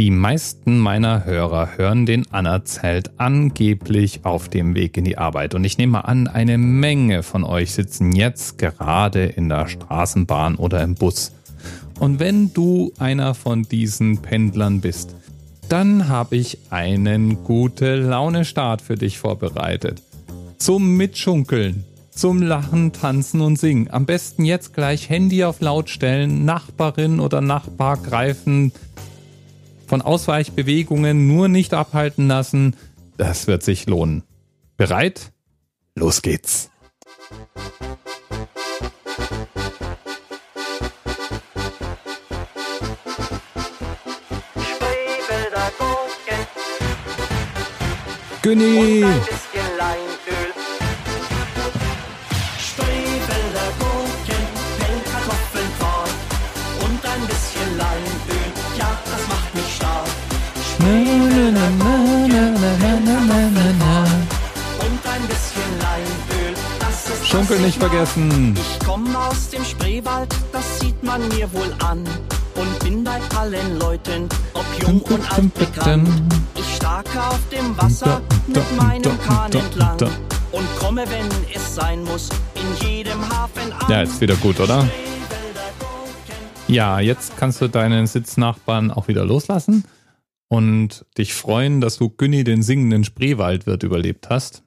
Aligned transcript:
Die 0.00 0.10
meisten 0.10 0.78
meiner 0.78 1.26
Hörer 1.26 1.76
hören 1.76 2.06
den 2.06 2.32
Anerzählt 2.32 3.10
angeblich 3.18 4.20
auf 4.24 4.48
dem 4.48 4.74
Weg 4.74 4.96
in 4.96 5.04
die 5.04 5.18
Arbeit. 5.18 5.54
Und 5.54 5.62
ich 5.64 5.76
nehme 5.76 6.06
an, 6.06 6.26
eine 6.26 6.56
Menge 6.56 7.22
von 7.22 7.44
euch 7.44 7.72
sitzen 7.72 8.12
jetzt 8.12 8.56
gerade 8.56 9.26
in 9.26 9.50
der 9.50 9.68
Straßenbahn 9.68 10.54
oder 10.54 10.82
im 10.82 10.94
Bus. 10.94 11.32
Und 11.98 12.18
wenn 12.18 12.50
du 12.54 12.94
einer 12.98 13.34
von 13.34 13.64
diesen 13.64 14.22
Pendlern 14.22 14.80
bist, 14.80 15.14
dann 15.68 16.08
habe 16.08 16.36
ich 16.36 16.56
einen 16.70 17.44
gute 17.44 17.96
Laune 17.96 18.46
Start 18.46 18.80
für 18.80 18.94
dich 18.94 19.18
vorbereitet. 19.18 20.00
Zum 20.56 20.96
Mitschunkeln, 20.96 21.84
zum 22.10 22.40
Lachen, 22.40 22.94
Tanzen 22.94 23.42
und 23.42 23.58
Singen. 23.58 23.90
Am 23.90 24.06
besten 24.06 24.46
jetzt 24.46 24.72
gleich 24.72 25.10
Handy 25.10 25.44
auf 25.44 25.60
laut 25.60 25.90
stellen, 25.90 26.46
Nachbarin 26.46 27.20
oder 27.20 27.42
Nachbar 27.42 27.98
greifen, 27.98 28.72
von 29.90 30.02
Ausweichbewegungen 30.02 31.26
nur 31.26 31.48
nicht 31.48 31.74
abhalten 31.74 32.28
lassen. 32.28 32.76
Das 33.16 33.48
wird 33.48 33.64
sich 33.64 33.86
lohnen. 33.86 34.22
Bereit? 34.76 35.32
Los 35.96 36.22
geht's. 36.22 36.70
Günni! 48.42 49.04
Schunkel 67.30 67.60
nicht 67.60 67.78
vergessen. 67.78 68.54
Ich 68.56 68.84
komme 68.84 69.16
aus 69.16 69.50
dem 69.50 69.64
Spreewald, 69.64 70.34
das 70.52 70.80
sieht 70.80 71.00
man 71.02 71.20
mir 71.28 71.52
wohl 71.52 71.72
an. 71.78 72.04
Und 72.56 72.78
bin 72.80 73.04
bei 73.04 73.20
allen 73.38 73.78
Leuten, 73.78 74.28
ob 74.52 74.64
jung 74.82 75.00
und 75.02 75.32
alt 75.32 75.54
bekannt. 75.54 76.08
Ich 76.56 76.74
starke 76.74 77.22
auf 77.22 77.38
dem 77.52 77.78
Wasser 77.78 78.20
mit 78.48 78.76
meinem 78.76 79.16
Kahn 79.20 79.52
entlang. 79.52 80.10
Und 80.50 80.66
komme, 80.80 81.04
wenn 81.08 81.28
es 81.54 81.74
sein 81.74 82.02
muss, 82.02 82.30
in 82.56 82.88
jedem 82.88 83.20
Hafen 83.20 83.72
an. 83.78 83.88
Ja, 83.88 84.02
ist 84.02 84.20
wieder 84.20 84.34
gut, 84.34 84.58
oder? 84.58 84.88
Ja, 86.66 86.98
jetzt 86.98 87.36
kannst 87.36 87.60
du 87.60 87.68
deinen 87.68 88.08
Sitznachbarn 88.08 88.90
auch 88.90 89.06
wieder 89.06 89.24
loslassen 89.24 89.84
und 90.50 91.06
dich 91.16 91.32
freuen, 91.32 91.80
dass 91.80 91.96
du 91.96 92.10
Günni 92.10 92.44
den 92.44 92.62
singenden 92.62 93.04
Spreewaldwirt 93.04 93.82
überlebt 93.84 94.28
hast. 94.28 94.64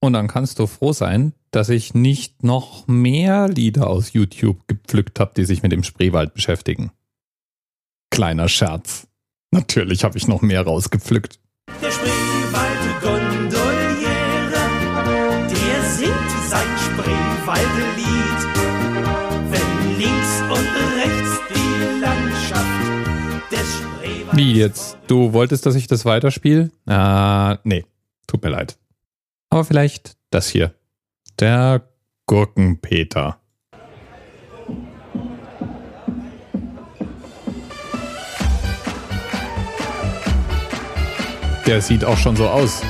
Und 0.00 0.12
dann 0.12 0.28
kannst 0.28 0.58
du 0.58 0.66
froh 0.66 0.92
sein, 0.92 1.32
dass 1.50 1.68
ich 1.68 1.94
nicht 1.94 2.44
noch 2.44 2.86
mehr 2.86 3.48
Lieder 3.48 3.88
aus 3.88 4.12
YouTube 4.12 4.68
gepflückt 4.68 5.18
habe, 5.18 5.32
die 5.36 5.44
sich 5.44 5.62
mit 5.62 5.72
dem 5.72 5.82
Spreewald 5.82 6.32
beschäftigen. 6.32 6.92
Kleiner 8.10 8.48
Scherz. 8.48 9.08
Natürlich 9.50 10.04
habe 10.04 10.16
ich 10.16 10.28
noch 10.28 10.42
mehr 10.42 10.62
rausgepflückt. 10.62 11.40
Der 11.82 11.90
Spreewald 11.90 13.55
Wie 24.36 24.52
jetzt? 24.52 24.98
Du 25.06 25.32
wolltest, 25.32 25.64
dass 25.64 25.74
ich 25.76 25.86
das 25.86 26.04
weiterspiele? 26.04 26.70
Ah, 26.84 27.56
nee. 27.64 27.86
Tut 28.26 28.42
mir 28.42 28.50
leid. 28.50 28.76
Aber 29.48 29.64
vielleicht 29.64 30.18
das 30.28 30.46
hier. 30.46 30.74
Der 31.40 31.88
Gurkenpeter. 32.26 33.40
Der 41.66 41.80
sieht 41.80 42.04
auch 42.04 42.18
schon 42.18 42.36
so 42.36 42.46
aus. 42.46 42.82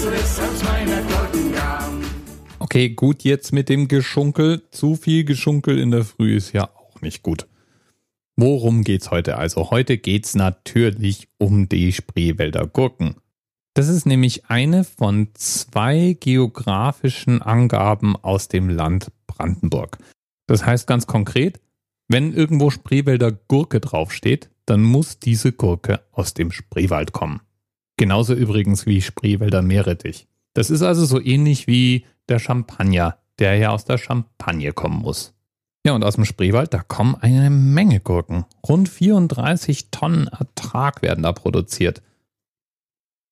Besseres 0.00 0.40
als 0.40 0.64
meine 0.64 1.02
Gurkengarn. 1.02 2.02
Okay, 2.58 2.88
gut 2.88 3.22
jetzt 3.22 3.52
mit 3.52 3.68
dem 3.68 3.86
Geschunkel. 3.86 4.62
Zu 4.70 4.96
viel 4.96 5.24
Geschunkel 5.24 5.78
in 5.78 5.90
der 5.90 6.04
Früh 6.04 6.36
ist 6.36 6.54
ja 6.54 6.70
auch 6.74 7.02
nicht 7.02 7.22
gut. 7.22 7.46
Worum 8.34 8.82
geht's 8.82 9.10
heute 9.10 9.36
also? 9.36 9.70
Heute 9.70 9.98
geht's 9.98 10.34
natürlich 10.34 11.28
um 11.36 11.68
die 11.68 11.92
Spreewälder 11.92 12.66
Gurken. 12.66 13.16
Das 13.74 13.88
ist 13.88 14.06
nämlich 14.06 14.46
eine 14.46 14.84
von 14.84 15.28
zwei 15.34 16.16
geografischen 16.18 17.42
Angaben 17.42 18.16
aus 18.16 18.48
dem 18.48 18.70
Land 18.70 19.12
Brandenburg. 19.26 19.98
Das 20.46 20.64
heißt 20.64 20.86
ganz 20.86 21.06
konkret, 21.06 21.60
wenn 22.08 22.32
irgendwo 22.32 22.70
Spreewälder 22.70 23.32
Gurke 23.32 23.80
draufsteht, 23.80 24.48
dann 24.64 24.80
muss 24.80 25.18
diese 25.18 25.52
Gurke 25.52 26.00
aus 26.10 26.32
dem 26.32 26.52
Spreewald 26.52 27.12
kommen. 27.12 27.42
Genauso 28.00 28.32
übrigens 28.32 28.86
wie 28.86 29.02
Spreewälder 29.02 29.60
Meerrettich. 29.60 30.26
Das 30.54 30.70
ist 30.70 30.80
also 30.80 31.04
so 31.04 31.20
ähnlich 31.20 31.66
wie 31.66 32.06
der 32.30 32.38
Champagner, 32.38 33.18
der 33.38 33.56
ja 33.56 33.72
aus 33.72 33.84
der 33.84 33.98
Champagne 33.98 34.72
kommen 34.72 35.02
muss. 35.02 35.34
Ja, 35.84 35.92
und 35.92 36.02
aus 36.02 36.14
dem 36.14 36.24
Spreewald, 36.24 36.72
da 36.72 36.78
kommen 36.78 37.14
eine 37.16 37.50
Menge 37.50 38.00
Gurken. 38.00 38.46
Rund 38.66 38.88
34 38.88 39.90
Tonnen 39.90 40.28
Ertrag 40.28 41.02
werden 41.02 41.24
da 41.24 41.32
produziert. 41.32 42.00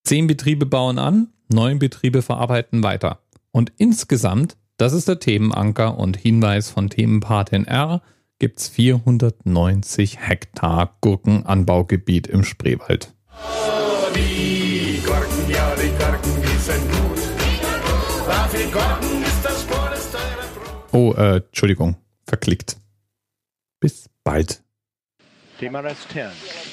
Zehn 0.04 0.26
Betriebe 0.26 0.66
bauen 0.66 0.98
an, 0.98 1.28
neun 1.50 1.78
Betriebe 1.78 2.20
verarbeiten 2.20 2.82
weiter. 2.82 3.20
Und 3.50 3.72
insgesamt, 3.78 4.58
das 4.76 4.92
ist 4.92 5.08
der 5.08 5.18
Themenanker 5.18 5.96
und 5.98 6.18
Hinweis 6.18 6.68
von 6.68 6.90
Themenpatin 6.90 7.64
R, 7.64 8.02
gibt's 8.38 8.68
490 8.68 10.20
Hektar 10.28 10.98
Gurkenanbaugebiet 11.00 12.26
im 12.26 12.44
Spreewald. 12.44 13.14
Oh, 14.08 14.14
die 14.14 15.02
Gurken, 15.04 15.50
ja, 15.50 15.74
die 15.74 15.90
Gurken, 15.90 16.42
die 16.42 16.58
sind 16.58 16.90
gut. 16.92 17.18
Raffi 18.26 18.64
Gurken 18.70 19.22
ist 19.22 19.44
das 19.44 19.66
teure 19.66 20.48
Brot. 20.54 20.92
Oh, 20.92 21.14
äh, 21.18 21.36
Entschuldigung, 21.38 21.96
verklickt. 22.26 22.76
Bis 23.80 24.08
bald. 24.24 24.62
TMRS 25.58 26.08
10, 26.12 26.30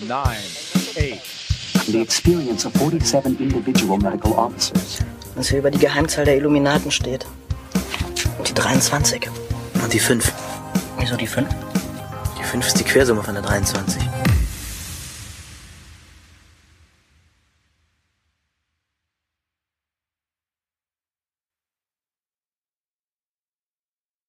9, 0.07 0.17
8, 0.17 1.87
the 1.87 2.01
experience 2.01 2.65
of 2.65 2.73
47 2.73 3.39
individual 3.39 3.97
medical 3.97 4.33
officers. 4.33 4.99
Was 5.35 5.49
hier 5.49 5.59
über 5.59 5.71
die 5.71 5.79
Geheimzahl 5.79 6.23
der 6.23 6.37
Illuminaten 6.37 6.91
steht. 6.91 7.25
Und 8.37 8.47
die 8.47 8.53
23. 8.53 9.29
Und 9.83 9.93
die 9.93 9.99
5. 9.99 10.31
Wieso 10.99 11.17
die 11.17 11.27
5? 11.27 11.49
Die 12.39 12.43
5 12.43 12.67
ist 12.67 12.79
die 12.79 12.85
Quersumme 12.85 13.23
von 13.23 13.33
der 13.33 13.43
23. 13.43 14.14